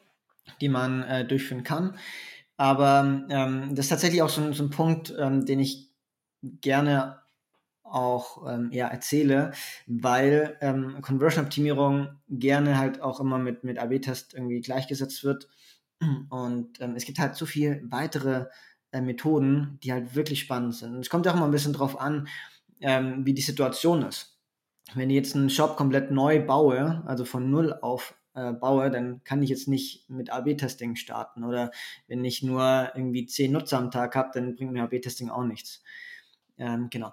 [0.60, 1.96] die man äh, durchführen kann.
[2.60, 5.88] Aber ähm, das ist tatsächlich auch so, so ein Punkt, ähm, den ich
[6.42, 7.22] gerne
[7.82, 9.52] auch ähm, eher erzähle,
[9.86, 15.48] weil ähm, Conversion-Optimierung gerne halt auch immer mit, mit AB-Test irgendwie gleichgesetzt wird.
[16.28, 18.48] Und ähm, es gibt halt so viele weitere
[18.92, 20.94] äh, Methoden, die halt wirklich spannend sind.
[20.94, 22.28] Und es kommt auch immer ein bisschen drauf an,
[22.82, 24.38] ähm, wie die Situation ist.
[24.92, 29.22] Wenn ich jetzt einen Shop komplett neu baue, also von null auf äh, baue, dann
[29.24, 31.44] kann ich jetzt nicht mit AB-Testing starten.
[31.44, 31.70] Oder
[32.06, 35.82] wenn ich nur irgendwie zehn Nutzer am Tag habe, dann bringt mir AB-Testing auch nichts.
[36.58, 37.12] Ähm, genau.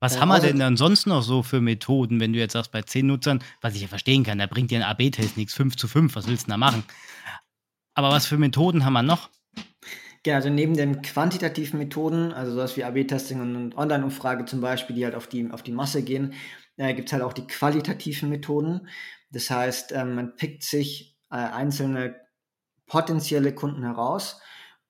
[0.00, 2.72] Was äh, haben wir denn dann sonst noch so für Methoden, wenn du jetzt sagst,
[2.72, 5.76] bei zehn Nutzern, was ich ja verstehen kann, da bringt dir ein AB-Test nichts, 5
[5.76, 6.84] zu 5, was willst du da machen?
[7.94, 9.28] Aber was für Methoden haben wir noch?
[10.22, 15.04] Genau, also neben den quantitativen Methoden, also sowas wie AB-Testing und Online-Umfrage zum Beispiel, die
[15.04, 16.34] halt auf die, auf die Masse gehen,
[16.76, 18.88] äh, gibt es halt auch die qualitativen Methoden.
[19.30, 22.16] Das heißt, äh, man pickt sich äh, einzelne
[22.86, 24.40] potenzielle Kunden heraus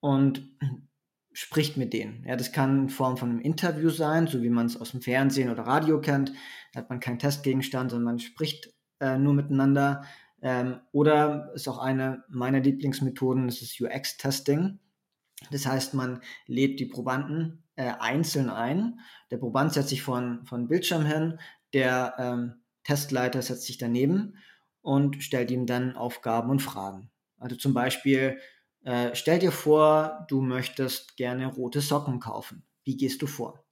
[0.01, 0.57] und
[1.33, 2.25] spricht mit denen.
[2.27, 5.01] Ja, das kann in Form von einem Interview sein, so wie man es aus dem
[5.01, 6.33] Fernsehen oder Radio kennt.
[6.73, 10.05] Da hat man keinen Testgegenstand, sondern man spricht äh, nur miteinander.
[10.43, 14.81] Ähm, oder ist auch eine meiner Lieblingsmethoden, das ist UX-Testing.
[15.51, 19.01] Das heißt, man lädt die Probanden äh, einzeln ein.
[19.31, 21.39] Der Proband setzt sich von, von Bildschirm hin,
[21.73, 24.37] der ähm, Testleiter setzt sich daneben
[24.83, 27.11] und stellt ihm dann Aufgaben und Fragen.
[27.39, 28.39] Also zum Beispiel,
[28.85, 32.65] äh, stell dir vor, du möchtest gerne rote Socken kaufen.
[32.85, 33.65] Wie gehst du vor?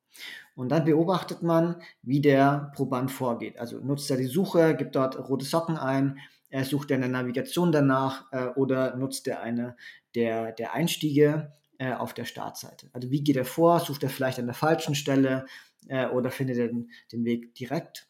[0.54, 3.58] Und dann beobachtet man, wie der Proband vorgeht.
[3.58, 6.18] Also nutzt er die Suche, gibt dort rote Socken ein,
[6.50, 9.76] er sucht er eine Navigation danach äh, oder nutzt er eine
[10.14, 12.90] der, der Einstiege äh, auf der Startseite.
[12.92, 13.80] Also wie geht er vor?
[13.80, 15.46] Sucht er vielleicht an der falschen Stelle
[15.88, 18.07] äh, oder findet er den, den Weg direkt?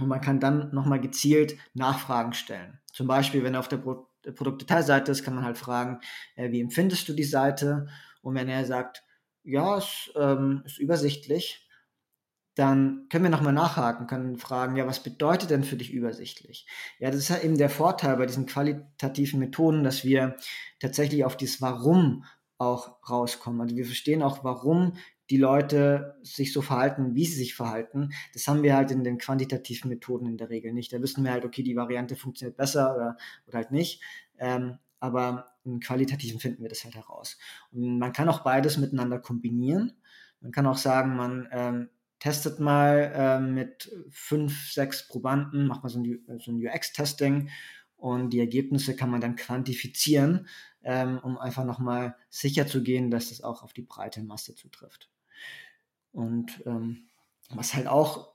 [0.00, 2.80] Und man kann dann nochmal gezielt Nachfragen stellen.
[2.92, 6.00] Zum Beispiel, wenn er auf der Pro Produktdetailseite ist, kann man halt fragen,
[6.34, 7.88] äh, wie empfindest du die Seite?
[8.22, 9.04] Und wenn er sagt,
[9.42, 11.68] ja, es ähm, ist übersichtlich,
[12.54, 16.66] dann können wir nochmal nachhaken, können fragen, ja, was bedeutet denn für dich übersichtlich?
[16.98, 20.36] Ja, das ist ja eben der Vorteil bei diesen qualitativen Methoden, dass wir
[20.78, 22.24] tatsächlich auf dieses Warum
[22.58, 23.60] auch rauskommen.
[23.60, 24.94] Also wir verstehen auch, warum
[25.34, 28.10] die Leute sich so verhalten, wie sie sich verhalten.
[28.34, 30.92] Das haben wir halt in den quantitativen Methoden in der Regel nicht.
[30.92, 33.16] Da wissen wir halt, okay, die Variante funktioniert besser oder,
[33.48, 34.00] oder halt nicht.
[34.38, 37.36] Ähm, aber im Qualitativen finden wir das halt heraus.
[37.72, 39.94] Und man kann auch beides miteinander kombinieren.
[40.40, 41.88] Man kann auch sagen, man ähm,
[42.20, 47.50] testet mal ähm, mit fünf, sechs Probanden, macht mal so ein, so ein UX-Testing
[47.96, 50.46] und die Ergebnisse kann man dann quantifizieren,
[50.84, 55.10] ähm, um einfach nochmal sicher zu gehen, dass das auch auf die breite Masse zutrifft.
[56.12, 57.08] Und ähm,
[57.50, 58.34] was halt auch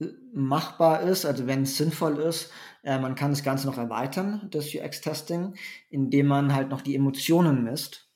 [0.00, 4.48] äh, machbar ist, also wenn es sinnvoll ist, äh, man kann das Ganze noch erweitern,
[4.50, 5.54] das UX-Testing,
[5.90, 8.10] indem man halt noch die Emotionen misst.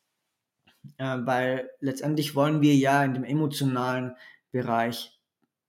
[0.96, 4.16] Äh, weil letztendlich wollen wir ja in dem emotionalen
[4.50, 5.17] Bereich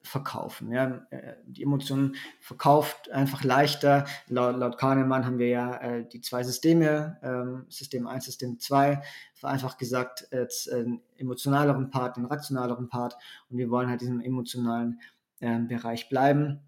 [0.02, 0.72] verkaufen.
[0.72, 4.06] Ja, äh, die Emotionen verkauft einfach leichter.
[4.28, 9.02] Laut, laut Kahnemann haben wir ja äh, die zwei Systeme, ähm, System 1, System 2,
[9.36, 13.18] vereinfacht gesagt, jetzt einen emotionaleren Part, einen rationaleren Part
[13.50, 15.00] und wir wollen halt diesem emotionalen
[15.40, 16.62] äh, Bereich bleiben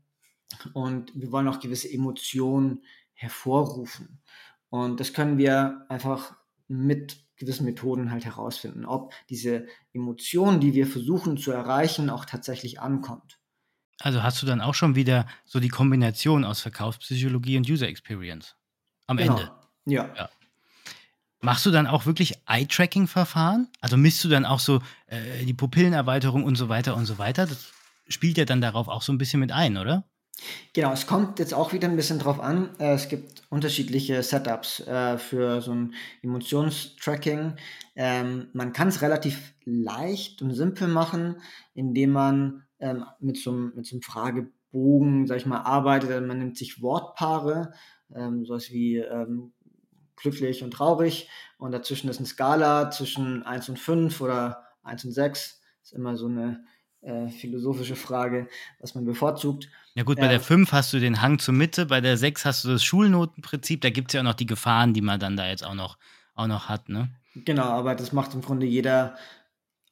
[0.74, 4.22] und wir wollen auch gewisse Emotionen hervorrufen.
[4.70, 6.36] Und das können wir einfach
[6.68, 12.80] mit gewissen Methoden halt herausfinden, ob diese Emotion, die wir versuchen zu erreichen, auch tatsächlich
[12.80, 13.40] ankommt.
[14.00, 18.56] Also hast du dann auch schon wieder so die Kombination aus Verkaufspsychologie und User Experience
[19.08, 19.38] am genau.
[19.38, 19.52] Ende.
[19.86, 20.14] Ja.
[20.16, 20.30] ja.
[21.42, 23.68] Machst du dann auch wirklich Eye-Tracking-Verfahren?
[23.82, 27.48] Also misst du dann auch so äh, die Pupillenerweiterung und so weiter und so weiter?
[27.48, 27.72] Das
[28.08, 30.06] spielt ja dann darauf auch so ein bisschen mit ein, oder?
[30.74, 32.70] Genau, es kommt jetzt auch wieder ein bisschen drauf an.
[32.80, 37.56] Äh, es gibt unterschiedliche Setups äh, für so ein Emotionstracking.
[37.96, 41.42] Ähm, man kann es relativ leicht und simpel machen,
[41.74, 46.12] indem man ähm, mit, so einem, mit so einem Fragebogen, sag ich mal, arbeitet.
[46.12, 47.74] Also man nimmt sich Wortpaare,
[48.16, 49.04] ähm, sowas wie
[50.16, 55.12] glücklich und traurig und dazwischen ist eine Skala zwischen 1 und 5 oder 1 und
[55.12, 55.62] 6.
[55.80, 56.64] Das ist immer so eine
[57.02, 58.48] äh, philosophische Frage,
[58.80, 59.70] was man bevorzugt.
[59.96, 62.46] Ja gut, bei äh, der 5 hast du den Hang zur Mitte, bei der 6
[62.46, 65.36] hast du das Schulnotenprinzip, da gibt es ja auch noch die Gefahren, die man dann
[65.36, 65.98] da jetzt auch noch,
[66.36, 67.10] auch noch hat, ne?
[67.36, 69.16] Genau, aber das macht im Grunde jeder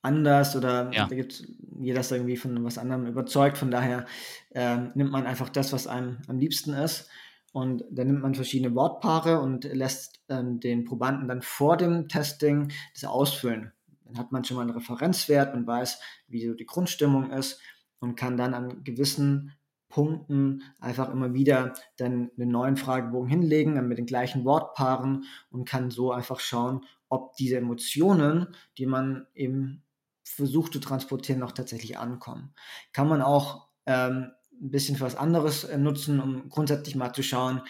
[0.01, 1.07] anders oder ja.
[1.07, 1.43] da gibt
[1.79, 4.05] jeder ist irgendwie von was anderem überzeugt, von daher
[4.51, 7.09] äh, nimmt man einfach das, was einem am liebsten ist
[7.51, 12.71] und dann nimmt man verschiedene Wortpaare und lässt ähm, den Probanden dann vor dem Testing
[12.93, 13.71] das ausfüllen.
[14.05, 17.59] Dann hat man schon mal einen Referenzwert und weiß, wie so die Grundstimmung ist
[17.99, 19.53] und kann dann an gewissen
[19.89, 25.91] Punkten einfach immer wieder dann einen neuen Fragebogen hinlegen mit den gleichen Wortpaaren und kann
[25.91, 29.83] so einfach schauen, ob diese Emotionen, die man eben
[30.23, 32.53] versucht zu transportieren, noch tatsächlich ankommen.
[32.93, 37.23] Kann man auch ähm, ein bisschen für was anderes äh, nutzen, um grundsätzlich mal zu
[37.23, 37.61] schauen,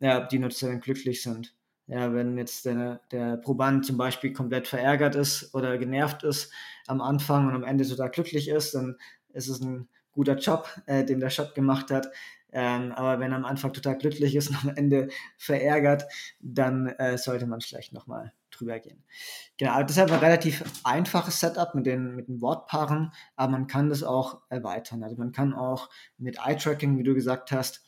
[0.00, 1.54] ja, ob die Nutzer dann glücklich sind.
[1.88, 6.52] Ja, wenn jetzt der, der Proband zum Beispiel komplett verärgert ist oder genervt ist
[6.86, 8.96] am Anfang und am Ende total glücklich ist, dann
[9.32, 12.08] ist es ein guter Job, äh, den der Shop gemacht hat.
[12.52, 16.04] Ähm, aber wenn am Anfang total glücklich ist und am Ende verärgert,
[16.40, 19.04] dann äh, sollte man vielleicht nochmal drüber gehen.
[19.58, 24.02] Genau, deshalb ein relativ einfaches Setup mit den, mit den Wortpaaren, aber man kann das
[24.02, 25.02] auch erweitern.
[25.02, 27.84] Also man kann auch mit Eye-Tracking, wie du gesagt hast,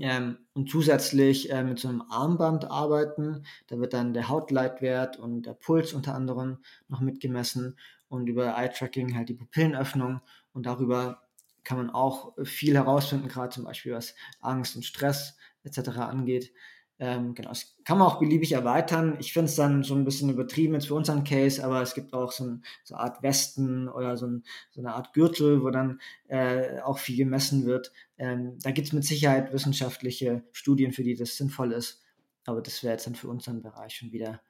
[0.00, 3.44] ähm, und zusätzlich äh, mit so einem Armband arbeiten.
[3.68, 7.76] Da wird dann der Hautleitwert und der Puls unter anderem noch mitgemessen
[8.08, 10.20] und über Eye-Tracking halt die Pupillenöffnung
[10.52, 11.27] und darüber
[11.68, 15.98] kann man auch viel herausfinden, gerade zum Beispiel was Angst und Stress etc.
[15.98, 16.50] angeht.
[16.98, 19.18] Ähm, genau, das kann man auch beliebig erweitern.
[19.20, 22.14] Ich finde es dann so ein bisschen übertrieben jetzt für unseren Case, aber es gibt
[22.14, 25.68] auch so, ein, so eine Art Westen oder so, ein, so, eine Art Gürtel, wo
[25.68, 27.92] dann äh, auch viel gemessen wird.
[28.16, 32.02] Ähm, da gibt es mit Sicherheit wissenschaftliche Studien, für die das sinnvoll ist,
[32.46, 34.40] aber das wäre jetzt dann für unseren Bereich schon wieder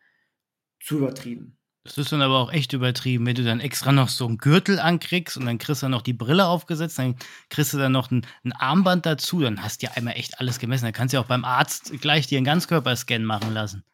[0.79, 1.59] zu übertrieben.
[1.89, 4.79] Das ist dann aber auch echt übertrieben, wenn du dann extra noch so einen Gürtel
[4.79, 7.17] ankriegst und dann kriegst du dann noch die Brille aufgesetzt, dann
[7.49, 10.59] kriegst du dann noch ein, ein Armband dazu, dann hast du ja einmal echt alles
[10.59, 10.85] gemessen.
[10.85, 13.85] Dann kannst du ja auch beim Arzt gleich dir einen Ganzkörperscan machen lassen.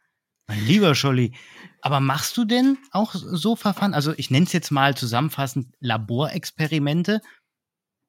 [0.48, 1.34] Mein lieber Scholli.
[1.82, 3.94] Aber machst du denn auch so Verfahren?
[3.94, 7.20] Also ich nenne es jetzt mal zusammenfassend Laborexperimente.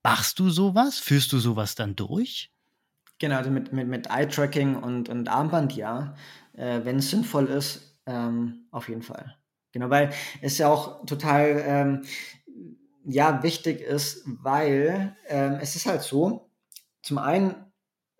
[0.01, 0.97] Machst du sowas?
[0.97, 2.51] Führst du sowas dann durch?
[3.19, 6.15] Genau, also mit, mit, mit Eye-Tracking und, und Armband ja.
[6.53, 9.35] Äh, Wenn es sinnvoll ist, ähm, auf jeden Fall.
[9.75, 10.11] Genau, weil
[10.41, 12.01] es ja auch total ähm,
[13.03, 16.49] ja, wichtig ist, weil ähm, es ist halt so,
[17.01, 17.55] zum einen,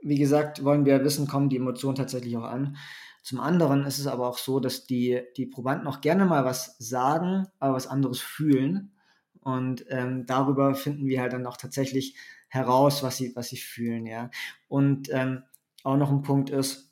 [0.02, 2.76] wie gesagt, wollen wir wissen, kommen die Emotionen tatsächlich auch an.
[3.24, 6.76] Zum anderen ist es aber auch so, dass die, die Probanden auch gerne mal was
[6.78, 8.92] sagen, aber was anderes fühlen.
[9.40, 12.18] Und ähm, darüber finden wir halt dann auch tatsächlich
[12.50, 14.30] heraus, was sie, was sie fühlen, ja.
[14.68, 15.44] Und ähm,
[15.86, 16.92] auch noch ein Punkt ist,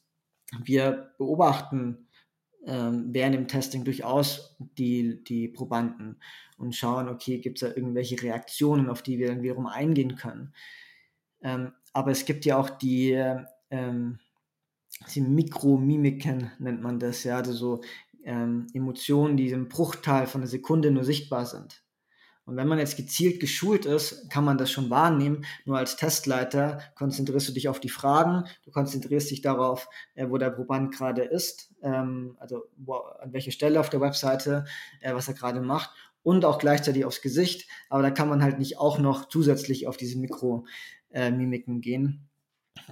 [0.64, 2.08] wir beobachten
[2.66, 6.18] ähm, während dem Testing durchaus die, die Probanden
[6.58, 10.54] und schauen, okay, gibt es da irgendwelche Reaktionen, auf die wir dann wiederum eingehen können.
[11.42, 13.12] Ähm, aber es gibt ja auch die,
[13.70, 14.20] ähm,
[15.14, 17.82] die Mikromimiken, nennt man das, ja, also so
[18.24, 21.83] ähm, Emotionen, die im Bruchteil von einer Sekunde nur sichtbar sind.
[22.46, 25.46] Und wenn man jetzt gezielt geschult ist, kann man das schon wahrnehmen.
[25.66, 30.38] Nur als Testleiter konzentrierst du dich auf die Fragen, du konzentrierst dich darauf, äh, wo
[30.38, 32.64] der Proband gerade ist, ähm, also
[33.22, 34.66] an welcher Stelle auf der Webseite,
[35.00, 37.70] äh, was er gerade macht und auch gleichzeitig aufs Gesicht.
[37.90, 42.30] Aber da kann man halt nicht auch noch zusätzlich auf diese Mikromimiken äh, gehen.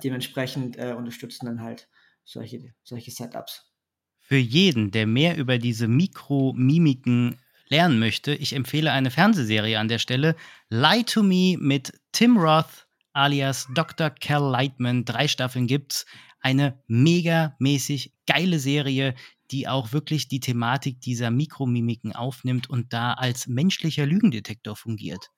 [0.01, 1.89] Dementsprechend unterstützen dann halt
[2.23, 3.73] solche, solche Setups.
[4.19, 9.97] Für jeden, der mehr über diese Mikromimiken lernen möchte, ich empfehle eine Fernsehserie an der
[9.97, 10.35] Stelle.
[10.69, 14.09] Lie to Me mit Tim Roth alias Dr.
[14.09, 15.05] Cal Lightman.
[15.05, 16.05] Drei Staffeln gibt's.
[16.41, 19.15] Eine megamäßig geile Serie,
[19.51, 25.29] die auch wirklich die Thematik dieser Mikromimiken aufnimmt und da als menschlicher Lügendetektor fungiert.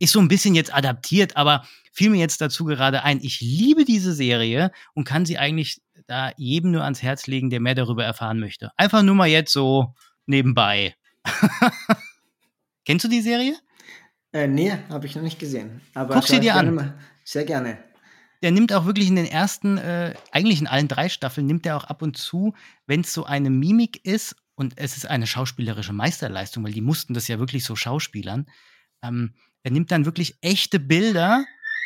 [0.00, 3.20] Ist so ein bisschen jetzt adaptiert, aber fiel mir jetzt dazu gerade ein.
[3.22, 7.60] Ich liebe diese Serie und kann sie eigentlich da jedem nur ans Herz legen, der
[7.60, 8.70] mehr darüber erfahren möchte.
[8.76, 9.94] Einfach nur mal jetzt so
[10.26, 10.94] nebenbei.
[12.84, 13.56] Kennst du die Serie?
[14.32, 15.80] Äh, nee, habe ich noch nicht gesehen.
[15.94, 16.74] Aber Guck sie dir an.
[16.74, 16.98] Mal.
[17.24, 17.78] Sehr gerne.
[18.42, 21.76] Der nimmt auch wirklich in den ersten, äh, eigentlich in allen drei Staffeln, nimmt er
[21.76, 22.54] auch ab und zu,
[22.86, 27.14] wenn es so eine Mimik ist und es ist eine schauspielerische Meisterleistung, weil die mussten
[27.14, 28.46] das ja wirklich so schauspielern.
[29.02, 31.44] Ähm, er nimmt dann wirklich echte Bilder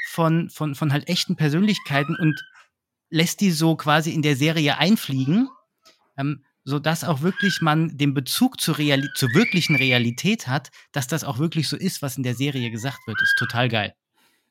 [0.08, 2.42] von, von, von halt echten Persönlichkeiten und
[3.10, 5.48] lässt die so quasi in der Serie einfliegen.
[6.16, 11.24] Ähm, sodass auch wirklich man den Bezug zur, Reali zur wirklichen Realität hat, dass das
[11.24, 13.20] auch wirklich so ist, was in der Serie gesagt wird.
[13.20, 13.94] Ist total geil.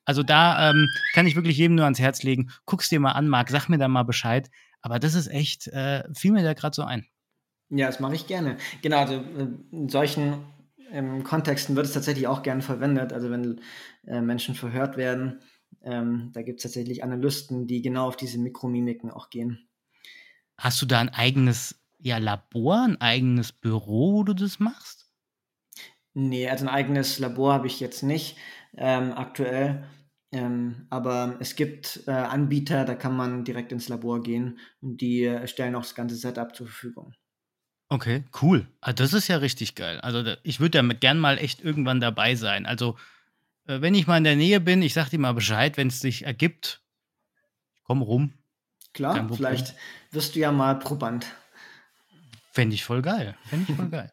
[0.06, 2.52] Also da ähm, kann ich wirklich jedem nur ans Herz legen.
[2.65, 4.50] Guck's dir mal an, Marc, sag mir da mal Bescheid.
[4.82, 7.06] Aber das ist echt, äh, fiel mir da gerade so ein.
[7.69, 8.58] Ja, das mache ich gerne.
[8.82, 10.45] Genau, also äh, in solchen
[10.91, 13.14] ähm, Kontexten wird es tatsächlich auch gerne verwendet.
[13.14, 13.62] Also wenn
[14.07, 15.41] äh, Menschen verhört werden,
[15.84, 19.70] ähm, da gibt es tatsächlich Analysten, die genau auf diese Mikromimiken auch gehen.
[20.57, 25.12] Hast du da ein eigenes ja, Labor, ein eigenes Büro, wo du das machst?
[26.14, 28.38] Nee, also ein eigenes Labor habe ich jetzt nicht
[28.76, 29.84] ähm, aktuell.
[30.34, 35.26] Ähm, aber es gibt äh, Anbieter, da kann man direkt ins Labor gehen und die
[35.26, 37.14] äh, stellen auch das ganze Setup zur Verfügung.
[37.89, 38.68] Okay, cool.
[38.80, 39.99] Ah, das ist ja richtig geil.
[39.99, 42.66] Also ich würde damit gern mal echt irgendwann dabei sein.
[42.66, 42.97] Also
[43.68, 45.99] äh, wenn ich mal in der Nähe bin, ich sag dir mal Bescheid, wenn es
[45.99, 46.82] sich ergibt.
[47.84, 48.34] komm rum.
[48.93, 49.76] Klar, vielleicht
[50.12, 51.26] wirst du ja mal Proband.
[52.52, 53.36] Fände ich voll geil.
[53.45, 54.12] Fände ich voll geil.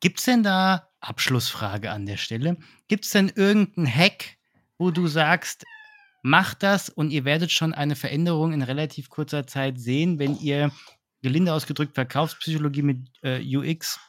[0.00, 2.56] Gibt es denn da, Abschlussfrage an der Stelle,
[2.88, 4.36] gibt es denn irgendeinen Hack,
[4.78, 5.64] wo du sagst,
[6.22, 10.72] macht das und ihr werdet schon eine Veränderung in relativ kurzer Zeit sehen, wenn ihr
[11.22, 14.00] gelinde ausgedrückt Verkaufspsychologie mit äh, UX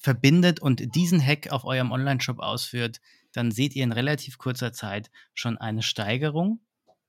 [0.00, 3.00] verbindet und diesen Hack auf eurem Online-Shop ausführt,
[3.32, 6.60] dann seht ihr in relativ kurzer Zeit schon eine Steigerung.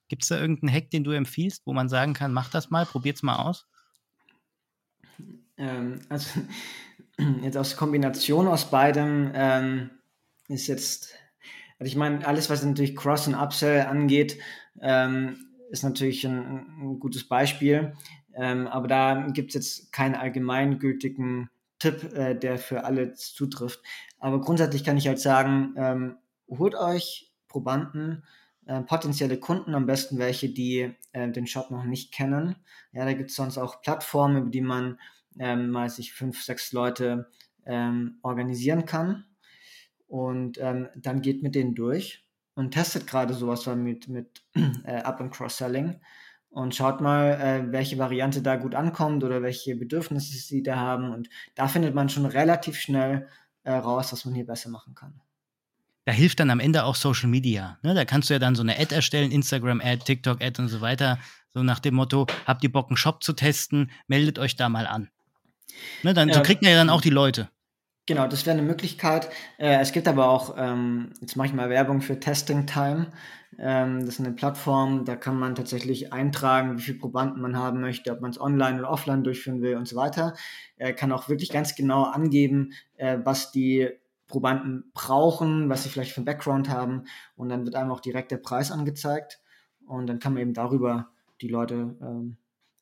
[0.10, 2.86] Gibt es da irgendeinen Hack, den du empfiehlst, wo man sagen kann, mach das mal,
[2.86, 3.68] probiert's mal aus?
[5.58, 6.40] Ähm, also
[7.42, 9.90] jetzt aus Kombination aus beidem ähm,
[10.48, 11.14] ist jetzt,
[11.80, 14.40] also ich meine, alles, was natürlich Cross- und Upsell angeht,
[14.82, 15.38] ähm,
[15.70, 17.94] ist natürlich ein, ein gutes Beispiel.
[18.34, 21.50] Ähm, aber da gibt es jetzt keinen allgemeingültigen
[21.80, 23.82] Tipp, äh, der für alle zutrifft.
[24.20, 28.24] Aber grundsätzlich kann ich halt sagen, ähm, holt euch Probanden,
[28.66, 32.56] äh, potenzielle Kunden, am besten welche, die äh, den Shop noch nicht kennen.
[32.92, 35.00] Ja, da gibt es sonst auch Plattformen, über die man
[35.40, 37.30] ähm, mal sich fünf, sechs Leute
[37.66, 39.26] ähm, organisieren kann.
[40.08, 42.26] Und ähm, dann geht mit denen durch
[42.56, 44.44] und testet gerade sowas mit, mit
[44.84, 46.00] äh, Up- und Cross-Selling
[46.50, 51.12] und schaut mal, äh, welche Variante da gut ankommt oder welche Bedürfnisse sie da haben.
[51.12, 53.28] Und da findet man schon relativ schnell
[53.64, 55.22] äh, raus, was man hier besser machen kann.
[56.06, 57.78] Da hilft dann am Ende auch Social Media.
[57.84, 57.94] Ne?
[57.94, 61.20] Da kannst du ja dann so eine Ad erstellen, Instagram-Ad, TikTok-Ad und so weiter.
[61.54, 64.88] So nach dem Motto, habt ihr Bock, einen Shop zu testen, meldet euch da mal
[64.88, 65.10] an.
[66.04, 66.14] Ne?
[66.14, 67.50] Dann, so kriegt man ja dann auch die Leute.
[68.08, 69.30] Genau, das wäre eine Möglichkeit.
[69.58, 73.08] Äh, es gibt aber auch, ähm, jetzt mache ich mal Werbung für Testing Time.
[73.60, 77.82] Ähm, das ist eine Plattform, da kann man tatsächlich eintragen, wie viele Probanden man haben
[77.82, 80.36] möchte, ob man es online oder offline durchführen will und so weiter.
[80.78, 83.90] Er kann auch wirklich ganz genau angeben, äh, was die
[84.28, 87.06] Probanden brauchen, was sie vielleicht für einen Background haben.
[87.36, 89.42] Und dann wird einem auch direkt der Preis angezeigt.
[89.86, 91.10] Und dann kann man eben darüber
[91.42, 92.38] die Leute ähm,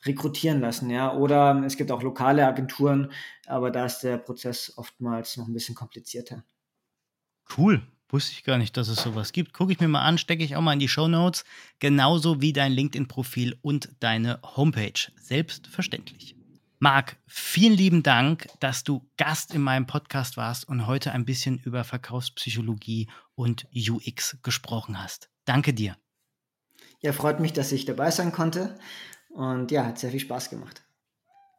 [0.06, 1.14] rekrutieren lassen, ja.
[1.14, 3.12] Oder es gibt auch lokale Agenturen,
[3.48, 6.44] aber da ist der Prozess oftmals noch ein bisschen komplizierter.
[7.58, 7.82] Cool.
[8.10, 9.52] Wusste ich gar nicht, dass es sowas gibt.
[9.52, 11.44] Gucke ich mir mal an, stecke ich auch mal in die Show Notes.
[11.80, 15.12] Genauso wie dein LinkedIn-Profil und deine Homepage.
[15.20, 16.36] Selbstverständlich.
[16.78, 21.58] Marc, vielen lieben Dank, dass du Gast in meinem Podcast warst und heute ein bisschen
[21.58, 25.30] über Verkaufspsychologie und UX gesprochen hast.
[25.46, 25.98] Danke dir.
[27.02, 28.78] Ja, freut mich, dass ich dabei sein konnte.
[29.36, 30.82] Und ja, hat sehr viel Spaß gemacht.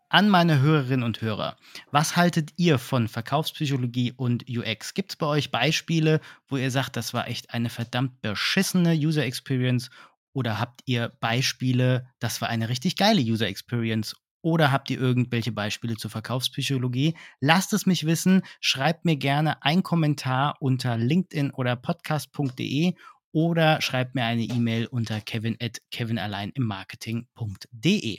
[0.08, 1.58] An meine Hörerinnen und Hörer,
[1.90, 4.94] was haltet ihr von Verkaufspsychologie und UX?
[4.94, 9.24] Gibt es bei euch Beispiele, wo ihr sagt, das war echt eine verdammt beschissene User
[9.24, 9.90] Experience?
[10.32, 14.16] Oder habt ihr Beispiele, das war eine richtig geile User Experience?
[14.40, 17.14] Oder habt ihr irgendwelche Beispiele zur Verkaufspsychologie?
[17.40, 18.42] Lasst es mich wissen.
[18.60, 22.94] Schreibt mir gerne einen Kommentar unter LinkedIn oder podcast.de
[23.36, 28.18] oder schreibt mir eine E-Mail unter kevin at kevinalleinimmarketing.de.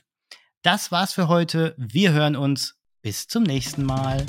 [0.61, 1.73] Das war's für heute.
[1.75, 2.75] Wir hören uns.
[3.01, 4.23] Bis zum nächsten Mal.